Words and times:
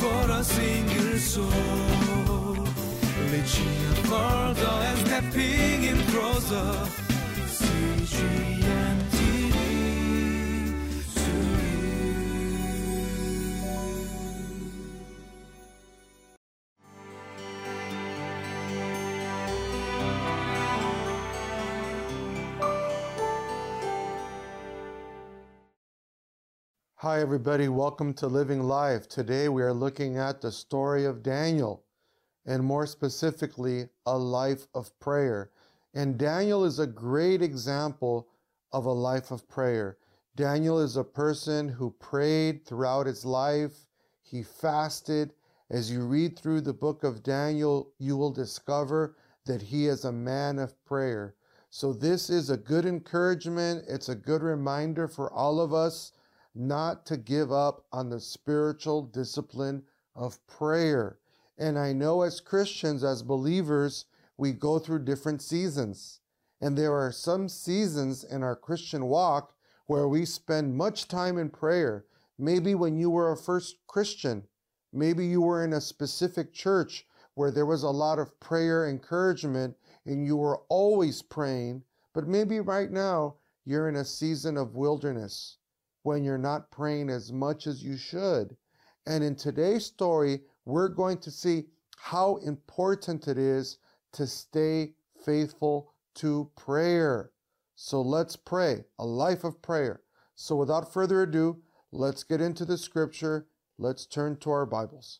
for 0.00 0.30
a 0.30 0.44
single 0.44 1.18
soul. 1.18 2.56
Reaching 3.32 3.94
further 4.10 4.76
and 4.88 4.98
stepping 5.06 5.84
in 5.90 5.98
closer. 6.12 6.70
CGN 7.58 8.95
Hi, 27.00 27.20
everybody. 27.20 27.68
Welcome 27.68 28.14
to 28.14 28.26
Living 28.26 28.62
Life. 28.62 29.06
Today 29.06 29.50
we 29.50 29.60
are 29.62 29.74
looking 29.74 30.16
at 30.16 30.40
the 30.40 30.50
story 30.50 31.04
of 31.04 31.22
Daniel, 31.22 31.84
and 32.46 32.64
more 32.64 32.86
specifically, 32.86 33.90
a 34.06 34.16
life 34.16 34.66
of 34.74 34.98
prayer. 34.98 35.50
And 35.92 36.16
Daniel 36.16 36.64
is 36.64 36.78
a 36.78 36.86
great 36.86 37.42
example 37.42 38.28
of 38.72 38.86
a 38.86 38.92
life 38.92 39.30
of 39.30 39.46
prayer. 39.46 39.98
Daniel 40.36 40.78
is 40.80 40.96
a 40.96 41.04
person 41.04 41.68
who 41.68 41.90
prayed 41.90 42.64
throughout 42.64 43.04
his 43.04 43.26
life, 43.26 43.84
he 44.22 44.42
fasted. 44.42 45.34
As 45.68 45.90
you 45.90 46.00
read 46.00 46.38
through 46.38 46.62
the 46.62 46.72
book 46.72 47.04
of 47.04 47.22
Daniel, 47.22 47.92
you 47.98 48.16
will 48.16 48.32
discover 48.32 49.16
that 49.44 49.60
he 49.60 49.86
is 49.86 50.06
a 50.06 50.12
man 50.12 50.58
of 50.58 50.82
prayer. 50.86 51.34
So, 51.68 51.92
this 51.92 52.30
is 52.30 52.48
a 52.48 52.56
good 52.56 52.86
encouragement. 52.86 53.84
It's 53.86 54.08
a 54.08 54.14
good 54.14 54.42
reminder 54.42 55.06
for 55.08 55.30
all 55.30 55.60
of 55.60 55.74
us 55.74 56.12
not 56.56 57.04
to 57.04 57.16
give 57.18 57.52
up 57.52 57.84
on 57.92 58.08
the 58.08 58.18
spiritual 58.18 59.02
discipline 59.02 59.82
of 60.14 60.44
prayer. 60.46 61.18
And 61.58 61.78
I 61.78 61.92
know 61.92 62.22
as 62.22 62.40
Christians, 62.40 63.04
as 63.04 63.22
believers, 63.22 64.06
we 64.38 64.52
go 64.52 64.78
through 64.78 65.04
different 65.04 65.42
seasons. 65.42 66.20
And 66.60 66.76
there 66.76 66.94
are 66.94 67.12
some 67.12 67.50
seasons 67.50 68.24
in 68.24 68.42
our 68.42 68.56
Christian 68.56 69.06
walk 69.06 69.54
where 69.86 70.08
we 70.08 70.24
spend 70.24 70.76
much 70.76 71.08
time 71.08 71.36
in 71.36 71.50
prayer. 71.50 72.06
Maybe 72.38 72.74
when 72.74 72.96
you 72.96 73.10
were 73.10 73.30
a 73.30 73.36
first 73.36 73.76
Christian, 73.86 74.48
maybe 74.92 75.26
you 75.26 75.42
were 75.42 75.62
in 75.62 75.74
a 75.74 75.80
specific 75.80 76.54
church 76.54 77.06
where 77.34 77.50
there 77.50 77.66
was 77.66 77.82
a 77.82 77.90
lot 77.90 78.18
of 78.18 78.40
prayer 78.40 78.88
encouragement 78.88 79.76
and 80.06 80.24
you 80.24 80.36
were 80.36 80.62
always 80.70 81.20
praying. 81.20 81.82
But 82.14 82.26
maybe 82.26 82.60
right 82.60 82.90
now 82.90 83.36
you're 83.66 83.90
in 83.90 83.96
a 83.96 84.04
season 84.04 84.56
of 84.56 84.74
wilderness 84.74 85.58
when 86.06 86.22
you're 86.22 86.38
not 86.38 86.70
praying 86.70 87.10
as 87.10 87.32
much 87.32 87.66
as 87.66 87.82
you 87.82 87.96
should. 87.96 88.56
And 89.08 89.24
in 89.24 89.34
today's 89.34 89.84
story, 89.86 90.42
we're 90.64 90.88
going 90.88 91.18
to 91.18 91.32
see 91.32 91.64
how 91.96 92.36
important 92.36 93.26
it 93.26 93.36
is 93.36 93.78
to 94.12 94.24
stay 94.24 94.92
faithful 95.24 95.92
to 96.14 96.48
prayer. 96.56 97.32
So 97.74 98.00
let's 98.00 98.36
pray, 98.36 98.84
a 99.00 99.04
life 99.04 99.42
of 99.42 99.60
prayer. 99.60 100.00
So 100.36 100.54
without 100.54 100.92
further 100.92 101.22
ado, 101.22 101.60
let's 101.90 102.22
get 102.22 102.40
into 102.40 102.64
the 102.64 102.78
scripture. 102.78 103.48
Let's 103.76 104.06
turn 104.06 104.36
to 104.38 104.50
our 104.50 104.64
Bibles. 104.64 105.18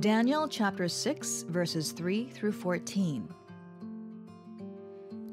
Daniel 0.00 0.48
chapter 0.48 0.88
6, 0.88 1.42
verses 1.42 1.92
3 1.92 2.24
through 2.30 2.52
14. 2.52 3.28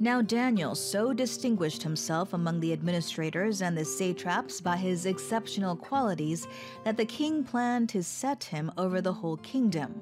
Now 0.01 0.21
Daniel 0.21 0.75
so 0.75 1.13
distinguished 1.13 1.81
himself 1.81 2.33
among 2.33 2.59
the 2.59 2.73
administrators 2.73 3.61
and 3.61 3.77
the 3.77 3.85
satraps 3.85 4.59
by 4.59 4.75
his 4.75 5.05
exceptional 5.05 5.77
qualities 5.77 6.49
that 6.83 6.97
the 6.97 7.05
king 7.05 7.45
planned 7.45 7.87
to 7.89 8.03
set 8.03 8.43
him 8.43 8.69
over 8.77 8.99
the 8.99 9.13
whole 9.13 9.37
kingdom. 9.37 10.01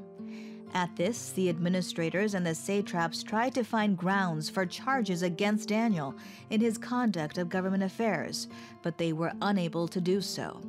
At 0.73 0.95
this, 0.95 1.29
the 1.33 1.47
administrators 1.47 2.33
and 2.33 2.43
the 2.43 2.55
satraps 2.55 3.21
tried 3.21 3.53
to 3.53 3.63
find 3.63 3.95
grounds 3.95 4.49
for 4.49 4.65
charges 4.65 5.21
against 5.21 5.69
Daniel 5.69 6.15
in 6.49 6.59
his 6.59 6.79
conduct 6.79 7.37
of 7.37 7.49
government 7.49 7.83
affairs, 7.83 8.47
but 8.81 8.97
they 8.97 9.13
were 9.13 9.33
unable 9.43 9.87
to 9.87 10.01
do 10.01 10.21
so. 10.21 10.59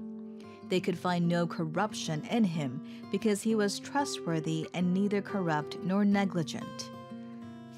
They 0.69 0.81
could 0.81 0.99
find 0.99 1.28
no 1.28 1.47
corruption 1.47 2.25
in 2.31 2.44
him 2.44 2.81
because 3.12 3.43
he 3.43 3.54
was 3.54 3.78
trustworthy 3.78 4.69
and 4.75 4.93
neither 4.93 5.22
corrupt 5.22 5.78
nor 5.82 6.04
negligent. 6.04 6.91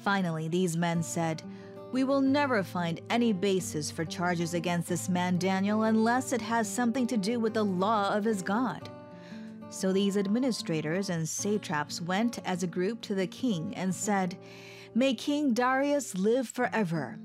Finally, 0.03 0.47
these 0.47 0.75
men 0.75 1.03
said, 1.03 1.43
We 1.91 2.03
will 2.03 2.21
never 2.21 2.63
find 2.63 3.01
any 3.09 3.33
basis 3.33 3.91
for 3.91 4.05
charges 4.05 4.53
against 4.53 4.89
this 4.89 5.09
man 5.09 5.37
Daniel 5.37 5.83
unless 5.83 6.33
it 6.33 6.41
has 6.41 6.67
something 6.67 7.05
to 7.07 7.17
do 7.17 7.39
with 7.39 7.53
the 7.53 7.65
law 7.65 8.13
of 8.13 8.23
his 8.23 8.41
God. 8.41 8.89
So 9.69 9.93
these 9.93 10.17
administrators 10.17 11.09
and 11.09 11.29
satraps 11.29 12.01
went 12.01 12.39
as 12.43 12.63
a 12.63 12.67
group 12.67 13.01
to 13.01 13.15
the 13.15 13.27
king 13.27 13.73
and 13.75 13.93
said, 13.93 14.37
May 14.95 15.13
King 15.13 15.53
Darius 15.53 16.17
live 16.17 16.47
forever. 16.47 17.19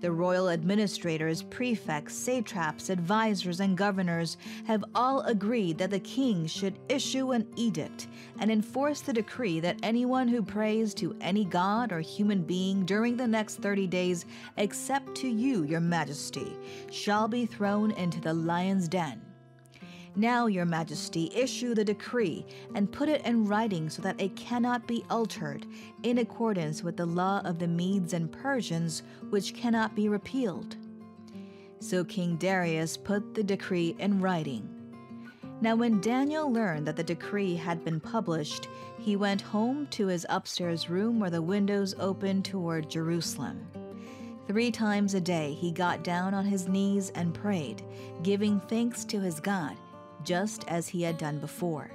The 0.00 0.12
royal 0.12 0.50
administrators, 0.50 1.42
prefects, 1.42 2.14
satraps, 2.14 2.88
advisors, 2.88 3.58
and 3.58 3.76
governors 3.76 4.36
have 4.64 4.84
all 4.94 5.22
agreed 5.22 5.78
that 5.78 5.90
the 5.90 5.98
king 6.00 6.46
should 6.46 6.78
issue 6.88 7.32
an 7.32 7.46
edict 7.56 8.06
and 8.38 8.50
enforce 8.50 9.00
the 9.00 9.12
decree 9.12 9.58
that 9.60 9.78
anyone 9.82 10.28
who 10.28 10.42
prays 10.42 10.94
to 10.94 11.16
any 11.20 11.44
god 11.44 11.92
or 11.92 12.00
human 12.00 12.42
being 12.42 12.86
during 12.86 13.16
the 13.16 13.26
next 13.26 13.56
30 13.56 13.88
days, 13.88 14.24
except 14.56 15.16
to 15.16 15.28
you, 15.28 15.64
your 15.64 15.80
majesty, 15.80 16.56
shall 16.90 17.26
be 17.26 17.44
thrown 17.44 17.90
into 17.92 18.20
the 18.20 18.32
lion's 18.32 18.86
den. 18.86 19.20
Now, 20.18 20.46
Your 20.46 20.64
Majesty, 20.64 21.30
issue 21.32 21.76
the 21.76 21.84
decree 21.84 22.44
and 22.74 22.90
put 22.90 23.08
it 23.08 23.24
in 23.24 23.46
writing 23.46 23.88
so 23.88 24.02
that 24.02 24.20
it 24.20 24.34
cannot 24.34 24.84
be 24.88 25.04
altered, 25.08 25.64
in 26.02 26.18
accordance 26.18 26.82
with 26.82 26.96
the 26.96 27.06
law 27.06 27.40
of 27.44 27.60
the 27.60 27.68
Medes 27.68 28.14
and 28.14 28.32
Persians, 28.32 29.04
which 29.30 29.54
cannot 29.54 29.94
be 29.94 30.08
repealed. 30.08 30.74
So 31.78 32.02
King 32.02 32.34
Darius 32.34 32.96
put 32.96 33.32
the 33.32 33.44
decree 33.44 33.94
in 34.00 34.20
writing. 34.20 34.68
Now, 35.60 35.76
when 35.76 36.00
Daniel 36.00 36.52
learned 36.52 36.88
that 36.88 36.96
the 36.96 37.04
decree 37.04 37.54
had 37.54 37.84
been 37.84 38.00
published, 38.00 38.66
he 38.98 39.14
went 39.14 39.40
home 39.40 39.86
to 39.92 40.08
his 40.08 40.26
upstairs 40.28 40.90
room 40.90 41.20
where 41.20 41.30
the 41.30 41.42
windows 41.42 41.94
opened 41.96 42.44
toward 42.44 42.90
Jerusalem. 42.90 43.68
Three 44.48 44.72
times 44.72 45.14
a 45.14 45.20
day 45.20 45.54
he 45.54 45.70
got 45.70 46.02
down 46.02 46.34
on 46.34 46.44
his 46.44 46.66
knees 46.66 47.10
and 47.10 47.32
prayed, 47.32 47.84
giving 48.24 48.58
thanks 48.58 49.04
to 49.04 49.20
his 49.20 49.38
God 49.38 49.76
just 50.24 50.64
as 50.68 50.88
he 50.88 51.02
had 51.02 51.18
done 51.18 51.38
before. 51.38 51.90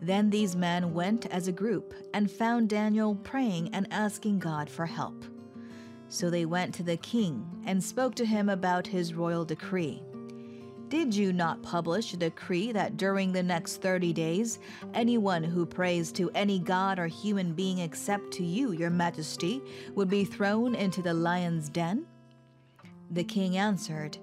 Then 0.00 0.30
these 0.30 0.54
men 0.54 0.94
went 0.94 1.26
as 1.26 1.48
a 1.48 1.52
group 1.52 1.92
and 2.14 2.30
found 2.30 2.68
Daniel 2.68 3.16
praying 3.16 3.70
and 3.74 3.86
asking 3.90 4.38
God 4.38 4.70
for 4.70 4.86
help. 4.86 5.24
So 6.08 6.30
they 6.30 6.46
went 6.46 6.74
to 6.74 6.82
the 6.82 6.96
king 6.96 7.46
and 7.66 7.82
spoke 7.82 8.14
to 8.16 8.24
him 8.24 8.48
about 8.48 8.86
his 8.86 9.14
royal 9.14 9.44
decree. 9.44 10.02
Did 10.88 11.14
you 11.14 11.34
not 11.34 11.62
publish 11.62 12.14
a 12.14 12.16
decree 12.16 12.72
that 12.72 12.96
during 12.96 13.30
the 13.30 13.42
next 13.42 13.82
30 13.82 14.14
days, 14.14 14.58
anyone 14.94 15.44
who 15.44 15.66
prays 15.66 16.10
to 16.12 16.30
any 16.34 16.58
god 16.58 16.98
or 16.98 17.06
human 17.06 17.52
being 17.52 17.80
except 17.80 18.30
to 18.32 18.44
you, 18.44 18.72
your 18.72 18.88
majesty, 18.88 19.60
would 19.94 20.08
be 20.08 20.24
thrown 20.24 20.74
into 20.74 21.02
the 21.02 21.12
lion's 21.12 21.68
den? 21.68 22.06
The 23.10 23.24
king 23.24 23.58
answered, 23.58 24.16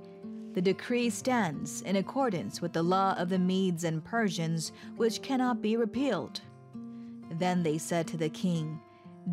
the 0.55 0.61
decree 0.61 1.09
stands 1.09 1.81
in 1.81 1.97
accordance 1.97 2.61
with 2.61 2.71
the 2.71 2.81
law 2.81 3.13
of 3.17 3.27
the 3.27 3.37
Medes 3.37 3.83
and 3.83 4.01
Persians, 4.01 4.71
which 4.95 5.21
cannot 5.21 5.61
be 5.61 5.75
repealed. 5.75 6.39
Then 7.29 7.61
they 7.61 7.77
said 7.77 8.07
to 8.07 8.17
the 8.17 8.29
king, 8.29 8.79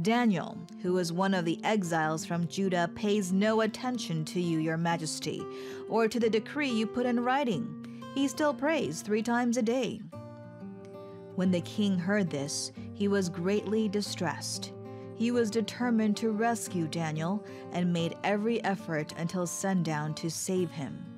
Daniel, 0.02 0.58
who 0.80 0.98
is 0.98 1.12
one 1.12 1.32
of 1.32 1.44
the 1.44 1.62
exiles 1.62 2.26
from 2.26 2.48
Judah, 2.48 2.90
pays 2.96 3.30
no 3.30 3.60
attention 3.60 4.24
to 4.24 4.40
you, 4.40 4.58
your 4.58 4.76
majesty, 4.76 5.40
or 5.88 6.08
to 6.08 6.18
the 6.18 6.28
decree 6.28 6.70
you 6.70 6.88
put 6.88 7.06
in 7.06 7.20
writing. 7.20 8.02
He 8.16 8.26
still 8.26 8.52
prays 8.52 9.00
three 9.00 9.22
times 9.22 9.56
a 9.56 9.62
day. 9.62 10.00
When 11.36 11.52
the 11.52 11.60
king 11.60 11.96
heard 11.96 12.30
this, 12.30 12.72
he 12.94 13.06
was 13.06 13.28
greatly 13.28 13.88
distressed. 13.88 14.72
He 15.14 15.30
was 15.30 15.52
determined 15.52 16.16
to 16.16 16.32
rescue 16.32 16.88
Daniel 16.88 17.44
and 17.70 17.92
made 17.92 18.16
every 18.24 18.62
effort 18.64 19.14
until 19.16 19.46
sundown 19.46 20.14
to 20.14 20.28
save 20.28 20.72
him. 20.72 21.11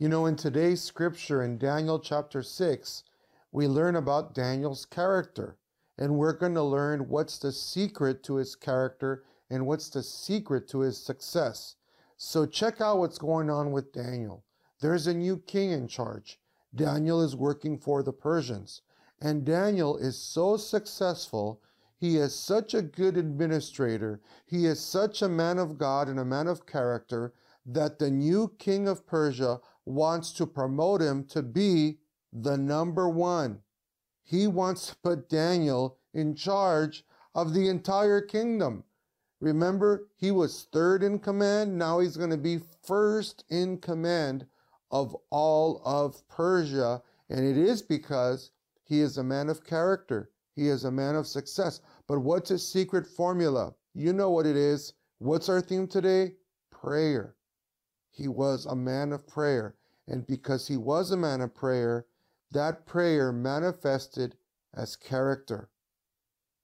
You 0.00 0.08
know, 0.08 0.24
in 0.24 0.36
today's 0.36 0.80
scripture 0.80 1.42
in 1.42 1.58
Daniel 1.58 2.00
chapter 2.00 2.42
6, 2.42 3.04
we 3.52 3.68
learn 3.68 3.96
about 3.96 4.34
Daniel's 4.34 4.86
character. 4.86 5.58
And 5.98 6.16
we're 6.16 6.32
going 6.32 6.54
to 6.54 6.62
learn 6.62 7.10
what's 7.10 7.36
the 7.36 7.52
secret 7.52 8.22
to 8.22 8.36
his 8.36 8.56
character 8.56 9.24
and 9.50 9.66
what's 9.66 9.90
the 9.90 10.02
secret 10.02 10.66
to 10.68 10.78
his 10.78 10.96
success. 10.96 11.76
So 12.16 12.46
check 12.46 12.80
out 12.80 12.96
what's 12.96 13.18
going 13.18 13.50
on 13.50 13.72
with 13.72 13.92
Daniel. 13.92 14.42
There's 14.80 15.06
a 15.06 15.12
new 15.12 15.36
king 15.36 15.70
in 15.70 15.86
charge. 15.86 16.40
Daniel 16.74 17.20
is 17.20 17.36
working 17.36 17.76
for 17.76 18.02
the 18.02 18.14
Persians. 18.14 18.80
And 19.20 19.44
Daniel 19.44 19.98
is 19.98 20.16
so 20.16 20.56
successful, 20.56 21.60
he 21.98 22.16
is 22.16 22.34
such 22.34 22.72
a 22.72 22.80
good 22.80 23.18
administrator, 23.18 24.22
he 24.46 24.64
is 24.64 24.80
such 24.80 25.20
a 25.20 25.28
man 25.28 25.58
of 25.58 25.76
God 25.76 26.08
and 26.08 26.18
a 26.18 26.24
man 26.24 26.46
of 26.46 26.64
character 26.64 27.34
that 27.66 27.98
the 27.98 28.10
new 28.10 28.50
king 28.58 28.88
of 28.88 29.06
Persia 29.06 29.60
wants 29.86 30.32
to 30.32 30.46
promote 30.46 31.00
him 31.00 31.24
to 31.24 31.42
be 31.42 31.98
the 32.32 32.56
number 32.56 33.08
one. 33.08 33.60
He 34.22 34.46
wants 34.46 34.88
to 34.88 34.96
put 35.02 35.28
Daniel 35.28 35.98
in 36.14 36.34
charge 36.34 37.04
of 37.34 37.54
the 37.54 37.68
entire 37.68 38.20
kingdom. 38.20 38.84
Remember, 39.40 40.08
he 40.16 40.30
was 40.30 40.68
third 40.72 41.02
in 41.02 41.18
command. 41.18 41.78
Now 41.78 42.00
he's 42.00 42.16
going 42.16 42.30
to 42.30 42.36
be 42.36 42.60
first 42.86 43.44
in 43.48 43.78
command 43.78 44.46
of 44.90 45.16
all 45.30 45.80
of 45.84 46.26
Persia. 46.28 47.02
And 47.30 47.44
it 47.44 47.56
is 47.56 47.80
because 47.80 48.50
he 48.82 49.00
is 49.00 49.18
a 49.18 49.24
man 49.24 49.48
of 49.48 49.64
character. 49.64 50.30
He 50.54 50.68
is 50.68 50.84
a 50.84 50.90
man 50.90 51.14
of 51.14 51.26
success. 51.26 51.80
But 52.06 52.20
what's 52.20 52.50
his 52.50 52.66
secret 52.66 53.06
formula? 53.06 53.74
You 53.94 54.12
know 54.12 54.30
what 54.30 54.46
it 54.46 54.56
is. 54.56 54.92
What's 55.18 55.48
our 55.48 55.60
theme 55.60 55.86
today? 55.86 56.34
Prayer. 56.70 57.34
He 58.20 58.28
was 58.28 58.66
a 58.66 58.76
man 58.76 59.12
of 59.12 59.26
prayer. 59.26 59.76
And 60.06 60.26
because 60.26 60.68
he 60.68 60.76
was 60.76 61.10
a 61.10 61.16
man 61.16 61.40
of 61.40 61.54
prayer, 61.54 62.04
that 62.50 62.84
prayer 62.84 63.32
manifested 63.32 64.36
as 64.74 64.94
character 64.94 65.70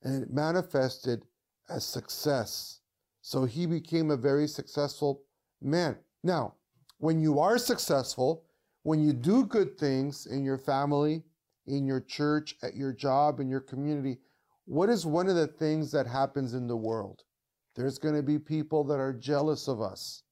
and 0.03 0.23
it 0.23 0.31
manifested 0.31 1.25
as 1.71 1.83
success. 1.83 2.81
So 3.23 3.47
he 3.47 3.65
became 3.65 4.11
a 4.11 4.19
very 4.19 4.47
successful 4.47 5.23
man. 5.63 5.97
Now, 6.23 6.57
when 6.99 7.21
you 7.21 7.41
are 7.41 7.57
successful, 7.57 8.45
when 8.83 9.03
you 9.03 9.15
do 9.15 9.47
good 9.47 9.79
things 9.79 10.27
in 10.27 10.45
your 10.45 10.59
family, 10.59 11.25
in 11.67 11.87
your 11.87 12.03
church, 12.03 12.55
at 12.63 12.77
your 12.77 12.93
job, 12.93 13.41
in 13.41 13.49
your 13.49 13.61
community, 13.61 14.19
what 14.67 14.91
is 14.91 15.07
one 15.07 15.27
of 15.27 15.37
the 15.37 15.47
things 15.47 15.91
that 15.93 16.07
happens 16.07 16.53
in 16.53 16.67
the 16.67 16.77
world? 16.77 17.23
There's 17.75 17.99
going 17.99 18.15
to 18.15 18.23
be 18.23 18.39
people 18.39 18.85
that 18.85 19.01
are 19.01 19.15
jealous 19.15 19.69
of 19.69 19.81
us. 19.81 20.23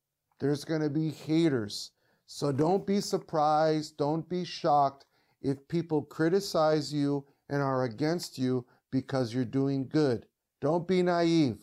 There's 0.41 0.65
going 0.65 0.83
to 0.83 0.91
be 0.91 1.11
haters. 1.11 1.93
So 2.27 2.53
don't 2.53 2.87
be 2.87 3.01
surprised, 3.01 3.97
don't 3.97 4.29
be 4.29 4.45
shocked 4.45 5.07
if 5.43 5.69
people 5.69 6.03
criticize 6.03 6.93
you 6.93 7.25
and 7.49 7.63
are 7.63 7.85
against 7.85 8.39
you 8.39 8.65
because 8.91 9.35
you're 9.35 9.45
doing 9.45 9.87
good. 9.89 10.27
Don't 10.61 10.89
be 10.89 11.03
naive. 11.03 11.59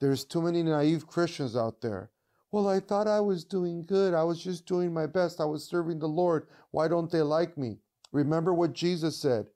There's 0.00 0.24
too 0.24 0.42
many 0.42 0.62
naive 0.62 1.06
Christians 1.06 1.56
out 1.56 1.80
there. 1.80 2.10
Well, 2.52 2.68
I 2.68 2.80
thought 2.80 3.06
I 3.06 3.20
was 3.20 3.44
doing 3.44 3.84
good. 3.84 4.12
I 4.12 4.24
was 4.24 4.42
just 4.42 4.66
doing 4.66 4.92
my 4.92 5.06
best. 5.06 5.40
I 5.40 5.44
was 5.44 5.62
serving 5.62 6.00
the 6.00 6.08
Lord. 6.08 6.48
Why 6.72 6.88
don't 6.88 7.10
they 7.10 7.22
like 7.22 7.56
me? 7.56 7.78
Remember 8.12 8.52
what 8.52 8.72
Jesus 8.72 9.16
said 9.16 9.46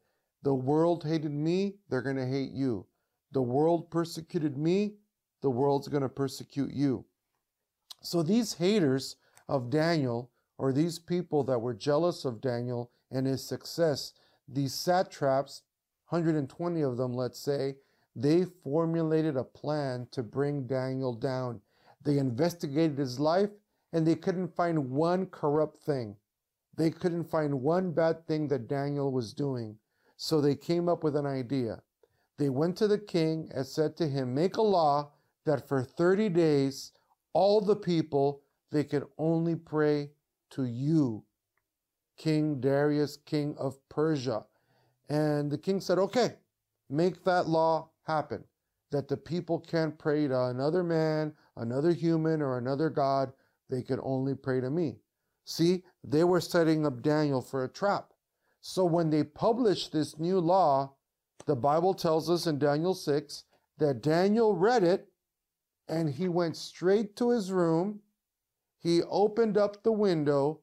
The 0.43 0.55
world 0.55 1.03
hated 1.03 1.33
me, 1.33 1.79
they're 1.89 2.03
going 2.03 2.17
to 2.17 2.27
hate 2.27 2.53
you. 2.53 2.87
The 3.33 3.43
world 3.43 3.91
persecuted 3.91 4.57
me, 4.57 4.95
the 5.43 5.51
world's 5.51 5.89
going 5.89 6.03
to 6.03 6.09
persecute 6.09 6.73
you. 6.73 7.05
So 8.05 8.23
these 8.23 8.53
haters 8.53 9.17
of 9.49 9.71
Daniel, 9.71 10.31
or 10.59 10.73
these 10.73 10.99
people 10.99 11.43
that 11.45 11.59
were 11.59 11.73
jealous 11.73 12.27
of 12.27 12.43
Daniel 12.43 12.91
and 13.11 13.27
his 13.27 13.43
success, 13.43 14.13
these 14.47 14.75
satraps, 14.75 15.63
120 16.11 16.83
of 16.83 16.99
them, 16.99 17.15
let's 17.15 17.39
say, 17.39 17.77
they 18.15 18.45
formulated 18.45 19.37
a 19.37 19.43
plan 19.43 20.07
to 20.11 20.23
bring 20.23 20.67
Daniel 20.67 21.15
down. 21.15 21.63
They 22.05 22.19
investigated 22.19 22.99
his 22.99 23.19
life 23.19 23.51
and 23.95 24.07
they 24.07 24.17
couldn't 24.17 24.55
find 24.55 24.91
one 24.91 25.25
corrupt 25.27 25.83
thing. 25.83 26.17
They 26.77 26.91
couldn't 26.91 27.25
find 27.25 27.63
one 27.63 27.93
bad 27.93 28.27
thing 28.27 28.49
that 28.49 28.69
Daniel 28.69 29.11
was 29.13 29.33
doing. 29.33 29.79
So 30.17 30.43
they 30.43 30.57
came 30.57 30.91
up 30.91 31.03
with 31.03 31.17
an 31.17 31.27
idea. 31.27 31.81
They 32.37 32.51
went 32.51 32.77
to 32.79 32.87
the 32.87 32.99
king 32.99 33.51
and 33.55 33.67
said 33.67 33.97
to 33.97 34.09
him, 34.09 34.35
Make 34.35 34.59
a 34.59 34.63
law 34.63 35.13
that 35.47 35.67
for 35.67 35.83
30 35.83 36.29
days, 36.29 36.93
all 37.35 37.61
the 37.61 37.77
people, 37.77 38.43
they 38.71 38.85
could 38.85 39.05
only 39.19 39.55
pray 39.57 40.11
to 40.51 40.65
you, 40.65 41.25
King 42.17 42.61
Darius, 42.61 43.19
king 43.19 43.55
of 43.59 43.77
Persia. 43.89 44.45
And 45.09 45.51
the 45.51 45.59
king 45.59 45.81
said, 45.81 45.99
Okay, 45.99 46.35
make 46.89 47.25
that 47.25 47.49
law 47.49 47.91
happen 48.05 48.45
that 48.91 49.09
the 49.09 49.17
people 49.17 49.59
can't 49.59 49.99
pray 49.99 50.29
to 50.29 50.45
another 50.45 50.85
man, 50.85 51.33
another 51.57 51.93
human, 51.93 52.41
or 52.41 52.59
another 52.59 52.89
God. 52.89 53.33
They 53.69 53.83
could 53.83 53.99
only 54.03 54.37
pray 54.37 54.61
to 54.61 54.71
me. 54.71 54.99
See, 55.45 55.83
they 56.05 56.23
were 56.25 56.41
setting 56.41 56.87
up 56.87 57.03
Daniel 57.03 57.43
for 57.43 57.65
a 57.65 57.69
trap. 57.69 58.13
So 58.61 58.85
when 58.85 59.11
they 59.11 59.25
published 59.25 59.93
this 59.93 60.19
new 60.19 60.39
law, 60.39 60.95
the 61.45 61.57
Bible 61.57 61.93
tells 61.93 62.31
us 62.31 62.47
in 62.47 62.59
Daniel 62.59 62.95
6 62.95 63.45
that 63.79 64.01
Daniel 64.01 64.55
read 64.55 64.85
it 64.85 65.09
and 65.89 66.09
he 66.09 66.29
went 66.29 66.57
straight 66.57 67.17
to 67.17 67.31
his 67.31 67.53
room. 67.53 68.01
He 68.81 69.03
opened 69.03 69.57
up 69.57 69.83
the 69.83 69.93
window 69.93 70.61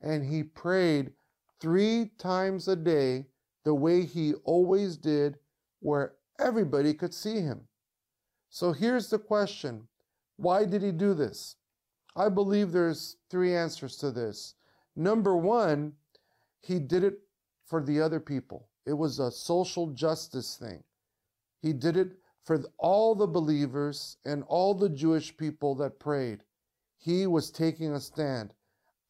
and 0.00 0.24
he 0.24 0.42
prayed 0.42 1.12
three 1.60 2.10
times 2.18 2.68
a 2.68 2.76
day 2.76 3.26
the 3.64 3.74
way 3.74 4.04
he 4.04 4.34
always 4.44 4.96
did, 4.96 5.38
where 5.80 6.14
everybody 6.38 6.92
could 6.92 7.14
see 7.14 7.40
him. 7.40 7.66
So 8.50 8.72
here's 8.72 9.08
the 9.08 9.18
question 9.18 9.88
why 10.36 10.64
did 10.64 10.82
he 10.82 10.92
do 10.92 11.14
this? 11.14 11.56
I 12.16 12.28
believe 12.28 12.70
there's 12.72 13.16
three 13.30 13.54
answers 13.54 13.96
to 13.98 14.10
this. 14.10 14.54
Number 14.96 15.36
one, 15.36 15.92
he 16.60 16.78
did 16.78 17.04
it 17.04 17.18
for 17.66 17.82
the 17.82 18.00
other 18.00 18.20
people. 18.20 18.68
It 18.86 18.92
was 18.92 19.18
a 19.18 19.30
social 19.30 19.88
justice 19.88 20.56
thing. 20.56 20.82
He 21.62 21.72
did 21.72 21.96
it 21.96 22.12
for 22.44 22.62
all 22.78 23.14
the 23.14 23.26
believers 23.26 24.18
and 24.24 24.44
all 24.46 24.74
the 24.74 24.88
Jewish 24.88 25.36
people 25.36 25.74
that 25.76 25.98
prayed. 25.98 26.44
He 26.98 27.26
was 27.26 27.50
taking 27.50 27.92
a 27.92 28.00
stand. 28.00 28.54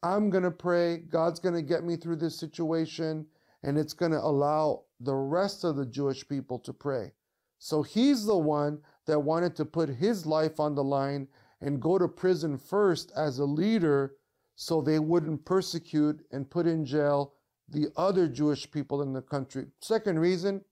I'm 0.02 0.30
going 0.30 0.44
to 0.44 0.50
pray. 0.50 0.98
God's 0.98 1.40
going 1.40 1.54
to 1.54 1.62
get 1.62 1.84
me 1.84 1.96
through 1.96 2.16
this 2.16 2.38
situation, 2.38 3.26
and 3.62 3.76
it's 3.76 3.92
going 3.92 4.12
to 4.12 4.20
allow 4.20 4.84
the 5.00 5.14
rest 5.14 5.64
of 5.64 5.76
the 5.76 5.86
Jewish 5.86 6.26
people 6.28 6.58
to 6.60 6.72
pray. 6.72 7.12
So 7.58 7.82
he's 7.82 8.24
the 8.24 8.36
one 8.36 8.80
that 9.06 9.20
wanted 9.20 9.56
to 9.56 9.64
put 9.64 9.88
his 9.88 10.26
life 10.26 10.60
on 10.60 10.74
the 10.74 10.84
line 10.84 11.28
and 11.60 11.80
go 11.80 11.98
to 11.98 12.08
prison 12.08 12.58
first 12.58 13.12
as 13.16 13.38
a 13.38 13.44
leader 13.44 14.16
so 14.56 14.80
they 14.80 14.98
wouldn't 14.98 15.44
persecute 15.44 16.24
and 16.30 16.50
put 16.50 16.66
in 16.66 16.84
jail 16.84 17.34
the 17.68 17.88
other 17.96 18.28
Jewish 18.28 18.70
people 18.70 19.02
in 19.02 19.12
the 19.12 19.22
country. 19.22 19.66
Second 19.80 20.18
reason, 20.18 20.62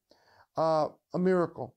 uh, 0.56 0.88
a 1.14 1.18
miracle, 1.18 1.74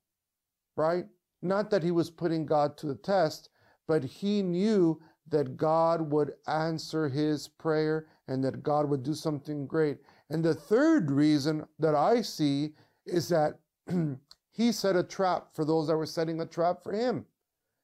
right? 0.76 1.06
Not 1.42 1.70
that 1.70 1.84
he 1.84 1.92
was 1.92 2.10
putting 2.10 2.46
God 2.46 2.78
to 2.78 2.88
the 2.88 2.96
test, 2.96 3.50
but 3.88 4.04
he 4.04 4.42
knew 4.42 5.00
that 5.30 5.58
God 5.58 6.12
would 6.12 6.34
answer 6.48 7.10
his 7.10 7.48
prayer 7.48 8.08
and 8.28 8.44
that 8.44 8.64
God 8.64 8.90
would 8.90 9.04
do 9.04 9.14
something 9.14 9.66
great. 9.68 9.98
And 10.30 10.44
the 10.44 10.54
third 10.54 11.12
reason 11.12 11.66
that 11.80 11.96
I 11.96 12.22
see 12.22 12.74
is 13.06 13.30
that 13.30 13.60
he 14.52 14.72
set 14.72 14.96
a 14.96 15.04
trap 15.04 15.48
for 15.54 15.66
those 15.66 15.88
that 15.88 15.98
were 15.98 16.06
setting 16.06 16.42
a 16.42 16.46
trap 16.46 16.84
for 16.84 16.94
him. 16.94 17.26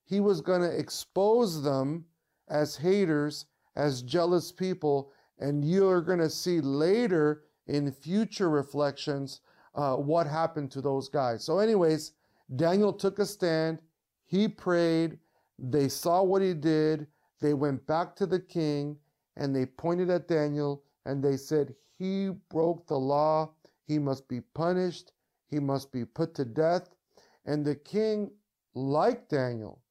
He 0.04 0.20
was 0.20 0.42
going 0.42 0.62
to 0.62 0.78
expose 0.78 1.62
them 1.64 2.06
as 2.50 2.76
haters, 2.76 3.46
as 3.76 4.02
jealous 4.02 4.52
people, 4.52 5.12
and 5.40 5.64
you're 5.64 6.02
going 6.02 6.20
to 6.20 6.30
see 6.30 6.60
later 6.62 7.44
in 7.68 7.92
future 7.92 8.50
reflections 8.50 9.42
uh, 9.76 9.96
what 9.96 10.28
happened 10.28 10.70
to 10.72 10.82
those 10.82 11.08
guys. 11.08 11.44
So, 11.44 11.60
anyways, 11.60 12.12
Daniel 12.56 12.94
took 12.94 13.20
a 13.20 13.26
stand. 13.26 13.82
He 14.26 14.48
prayed. 14.48 15.20
They 15.60 15.88
saw 15.90 16.24
what 16.24 16.42
he 16.42 16.54
did. 16.54 17.08
They 17.40 17.54
went 17.54 17.86
back 17.88 18.16
to 18.18 18.26
the 18.26 18.40
king 18.40 18.98
and 19.38 19.56
they 19.56 19.66
pointed 19.66 20.10
at 20.10 20.28
Daniel 20.28 20.84
and 21.06 21.24
they 21.24 21.38
said, 21.38 21.76
He 21.98 22.30
broke 22.50 22.88
the 22.88 23.00
law. 23.00 23.52
He 23.88 24.00
must 24.00 24.28
be 24.28 24.42
punished 24.42 25.12
he 25.52 25.60
must 25.60 25.92
be 25.92 26.06
put 26.06 26.34
to 26.36 26.46
death. 26.46 26.90
And 27.46 27.66
the 27.66 27.76
king 27.76 28.32
liked 28.74 29.30
Daniel. 29.30 29.82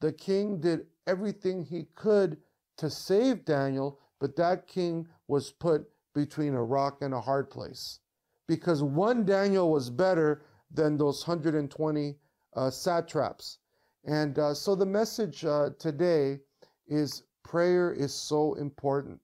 The 0.00 0.12
king 0.12 0.60
did 0.60 0.86
everything 1.06 1.64
he 1.64 1.86
could 1.94 2.36
to 2.76 2.90
save 2.90 3.46
Daniel, 3.46 3.98
but 4.20 4.36
that 4.36 4.66
king 4.66 5.08
was 5.26 5.50
put 5.50 5.88
between 6.14 6.54
a 6.54 6.62
rock 6.62 6.98
and 7.00 7.14
a 7.14 7.20
hard 7.20 7.50
place. 7.50 8.00
Because 8.46 8.82
one 8.82 9.24
Daniel 9.24 9.72
was 9.72 9.88
better 9.88 10.42
than 10.76 10.96
those 10.96 11.26
120 11.26 12.16
uh, 12.54 12.70
satraps. 12.70 13.58
And 14.04 14.38
uh, 14.38 14.54
so 14.54 14.76
the 14.76 14.86
message 14.86 15.44
uh, 15.44 15.70
today 15.78 16.40
is 16.86 17.24
prayer 17.42 17.92
is 17.92 18.14
so 18.14 18.54
important. 18.54 19.20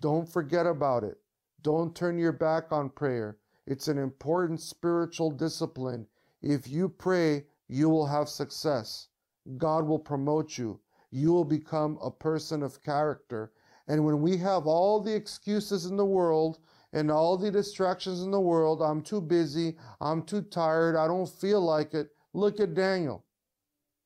Don't 0.00 0.28
forget 0.28 0.66
about 0.66 1.04
it. 1.04 1.18
Don't 1.62 1.94
turn 1.94 2.18
your 2.18 2.32
back 2.32 2.72
on 2.72 2.90
prayer. 2.90 3.38
It's 3.66 3.88
an 3.88 3.98
important 3.98 4.60
spiritual 4.60 5.30
discipline. 5.30 6.06
If 6.42 6.68
you 6.68 6.88
pray, 6.88 7.46
you 7.68 7.88
will 7.88 8.06
have 8.06 8.28
success. 8.28 9.08
God 9.56 9.86
will 9.86 9.98
promote 9.98 10.58
you. 10.58 10.80
You 11.10 11.32
will 11.32 11.44
become 11.44 11.98
a 12.02 12.10
person 12.10 12.62
of 12.62 12.82
character. 12.82 13.52
And 13.86 14.04
when 14.04 14.20
we 14.20 14.36
have 14.38 14.66
all 14.66 15.00
the 15.00 15.14
excuses 15.14 15.86
in 15.86 15.96
the 15.96 16.04
world 16.04 16.58
and 16.94 17.10
all 17.10 17.36
the 17.36 17.50
distractions 17.50 18.22
in 18.22 18.30
the 18.30 18.40
world, 18.40 18.80
I'm 18.80 19.02
too 19.02 19.20
busy, 19.20 19.76
I'm 20.00 20.22
too 20.22 20.40
tired, 20.40 20.96
I 20.96 21.06
don't 21.06 21.28
feel 21.28 21.60
like 21.60 21.92
it, 21.92 22.08
Look 22.36 22.58
at 22.58 22.74
Daniel. 22.74 23.24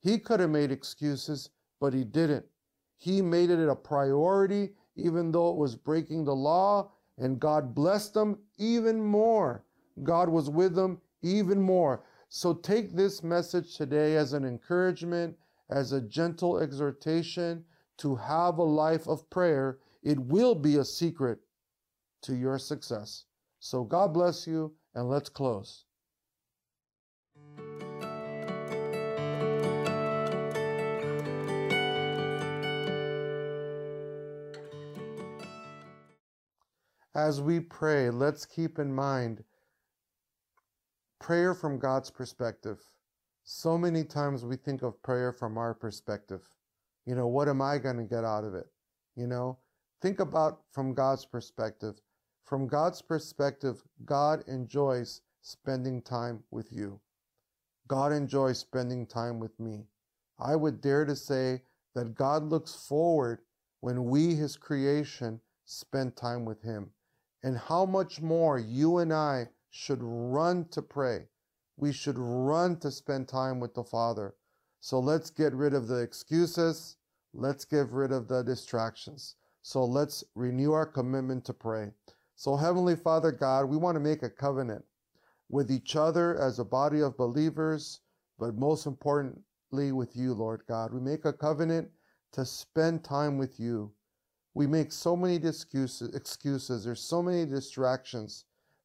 He 0.00 0.18
could 0.18 0.40
have 0.40 0.50
made 0.50 0.71
excuses, 0.71 1.49
but 1.80 1.95
he 1.95 2.04
didn't. 2.04 2.45
He 2.99 3.23
made 3.23 3.49
it 3.49 3.71
a 3.71 3.75
priority, 3.75 4.75
even 4.97 5.33
though 5.33 5.50
it 5.50 5.57
was 5.57 5.76
breaking 5.76 6.25
the 6.25 6.37
law, 6.37 6.92
and 7.16 7.40
God 7.40 7.75
blessed 7.75 8.14
him 8.14 8.38
even 8.59 9.02
more. 9.02 9.64
God 10.02 10.28
was 10.28 10.50
with 10.50 10.78
him 10.78 11.00
even 11.23 11.62
more. 11.62 12.04
So 12.28 12.52
take 12.52 12.95
this 12.95 13.23
message 13.23 13.76
today 13.76 14.16
as 14.16 14.35
an 14.35 14.45
encouragement, 14.45 15.35
as 15.71 15.92
a 15.92 16.02
gentle 16.02 16.59
exhortation 16.59 17.64
to 17.97 18.14
have 18.14 18.59
a 18.59 18.62
life 18.62 19.09
of 19.09 19.28
prayer. 19.30 19.78
It 20.02 20.21
will 20.21 20.54
be 20.54 20.76
a 20.76 20.85
secret 20.85 21.38
to 22.22 22.34
your 22.34 22.58
success. 22.58 23.25
So 23.60 23.84
God 23.84 24.14
bless 24.14 24.46
you, 24.46 24.75
and 24.94 25.08
let's 25.08 25.28
close. 25.28 25.84
As 37.14 37.40
we 37.40 37.58
pray, 37.58 38.10
let's 38.10 38.46
keep 38.46 38.78
in 38.78 38.94
mind 38.94 39.42
prayer 41.18 41.52
from 41.52 41.78
God's 41.78 42.10
perspective. 42.10 42.78
So 43.42 43.76
many 43.76 44.04
times 44.04 44.44
we 44.44 44.56
think 44.56 44.82
of 44.82 45.02
prayer 45.02 45.32
from 45.32 45.58
our 45.58 45.75
perspective. 45.75 46.42
You 47.06 47.16
know, 47.16 47.26
what 47.26 47.48
am 47.48 47.60
I 47.60 47.78
going 47.78 47.96
to 47.96 48.04
get 48.04 48.25
out 48.25 48.44
of 48.44 48.54
it? 48.54 48.66
You 49.16 49.26
know, 49.26 49.58
think 50.00 50.20
about 50.20 50.60
from 50.70 50.94
God's 50.94 51.25
perspective. 51.25 52.00
From 52.48 52.66
God's 52.66 53.02
perspective, 53.02 53.82
God 54.06 54.42
enjoys 54.48 55.20
spending 55.42 56.00
time 56.00 56.42
with 56.50 56.72
you. 56.72 56.98
God 57.86 58.10
enjoys 58.10 58.58
spending 58.58 59.06
time 59.06 59.38
with 59.38 59.60
me. 59.60 59.84
I 60.38 60.56
would 60.56 60.80
dare 60.80 61.04
to 61.04 61.14
say 61.14 61.60
that 61.94 62.14
God 62.14 62.44
looks 62.44 62.74
forward 62.74 63.40
when 63.80 64.06
we, 64.06 64.34
His 64.34 64.56
creation, 64.56 65.42
spend 65.66 66.16
time 66.16 66.46
with 66.46 66.62
Him. 66.62 66.90
And 67.42 67.58
how 67.58 67.84
much 67.84 68.22
more 68.22 68.58
you 68.58 68.96
and 68.96 69.12
I 69.12 69.48
should 69.68 70.02
run 70.02 70.68
to 70.70 70.80
pray. 70.80 71.28
We 71.76 71.92
should 71.92 72.18
run 72.18 72.78
to 72.78 72.90
spend 72.90 73.28
time 73.28 73.60
with 73.60 73.74
the 73.74 73.84
Father. 73.84 74.36
So 74.80 74.98
let's 74.98 75.28
get 75.28 75.52
rid 75.52 75.74
of 75.74 75.86
the 75.86 75.98
excuses. 75.98 76.96
Let's 77.34 77.66
get 77.66 77.90
rid 77.90 78.10
of 78.10 78.26
the 78.26 78.42
distractions. 78.42 79.34
So 79.60 79.84
let's 79.84 80.24
renew 80.34 80.72
our 80.72 80.86
commitment 80.86 81.44
to 81.44 81.52
pray. 81.52 81.90
So, 82.38 82.54
Heavenly 82.54 82.95
Father 82.95 83.33
God, 83.33 83.64
we 83.64 83.76
want 83.76 83.97
to 83.97 84.00
make 84.00 84.23
a 84.23 84.30
covenant 84.30 84.85
with 85.49 85.73
each 85.73 85.97
other 85.97 86.38
as 86.38 86.61
a 86.61 86.64
body 86.64 87.00
of 87.00 87.16
believers, 87.16 87.99
but 88.38 88.54
most 88.54 88.87
importantly 88.87 89.90
with 89.90 90.14
you, 90.14 90.35
Lord 90.35 90.62
God. 90.68 90.92
We 90.92 91.00
make 91.00 91.25
a 91.25 91.33
covenant 91.33 91.88
to 92.35 92.45
spend 92.45 93.02
time 93.02 93.38
with 93.38 93.59
you. 93.59 93.90
We 94.54 94.68
make 94.68 94.92
so 94.92 95.16
many 95.16 95.35
excuses, 95.35 96.14
excuses. 96.14 96.85
There's 96.85 97.02
so 97.02 97.25
many 97.25 97.45
distractions. 97.45 98.45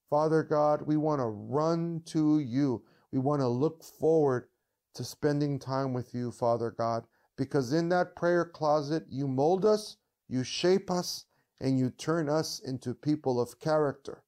Father 0.09 0.41
God, 0.41 0.81
we 0.81 0.97
want 0.97 1.19
to 1.19 1.27
run 1.27 2.01
to 2.07 2.39
you. 2.39 2.83
We 3.11 3.19
want 3.19 3.41
to 3.41 3.47
look 3.47 3.83
forward 3.83 4.47
to 4.95 5.03
spending 5.03 5.59
time 5.59 5.93
with 5.93 6.15
you, 6.15 6.31
Father 6.31 6.71
God, 6.71 7.05
because 7.37 7.71
in 7.71 7.89
that 7.89 8.15
prayer 8.15 8.45
closet, 8.45 9.05
you 9.11 9.27
mold 9.27 9.63
us, 9.63 9.97
you 10.27 10.43
shape 10.43 10.89
us, 10.89 11.25
and 11.59 11.79
you 11.79 11.89
turn 11.89 12.29
us 12.29 12.59
into 12.59 12.93
people 12.93 13.39
of 13.39 13.59
character. 13.59 14.23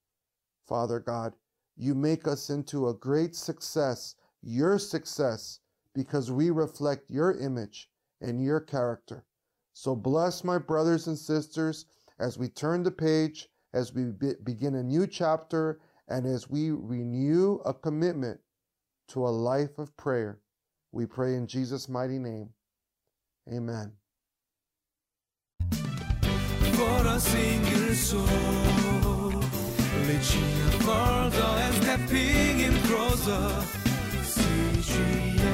Father 0.67 0.99
God, 0.99 1.35
you 1.75 1.93
make 1.93 2.27
us 2.27 2.49
into 2.49 2.87
a 2.87 2.93
great 2.93 3.35
success, 3.35 4.15
your 4.41 4.79
success, 4.79 5.59
because 5.93 6.31
we 6.31 6.49
reflect 6.49 7.09
your 7.09 7.37
image 7.37 7.89
and 8.21 8.43
your 8.43 8.59
character. 8.59 9.25
So 9.73 9.95
bless 9.95 10.43
my 10.43 10.57
brothers 10.57 11.07
and 11.07 11.17
sisters 11.17 11.85
as 12.19 12.37
we 12.37 12.47
turn 12.47 12.83
the 12.83 12.91
page, 12.91 13.49
as 13.73 13.93
we 13.93 14.05
be 14.05 14.33
begin 14.43 14.75
a 14.75 14.83
new 14.83 15.05
chapter, 15.05 15.81
and 16.07 16.25
as 16.25 16.49
we 16.49 16.71
renew 16.71 17.59
a 17.65 17.73
commitment 17.73 18.39
to 19.09 19.27
a 19.27 19.29
life 19.29 19.77
of 19.77 19.95
prayer. 19.97 20.39
We 20.91 21.05
pray 21.05 21.35
in 21.35 21.45
Jesus' 21.45 21.89
mighty 21.89 22.19
name. 22.19 22.49
Amen 23.51 23.91
ancora 26.75 27.19
single 27.19 27.95
soul 27.95 28.25
Reaching 30.07 30.69
further 30.81 31.51
and 31.63 31.75
stepping 31.75 32.59
in 32.59 32.73
closer 32.83 33.49
See 34.23 34.93
you 34.93 35.44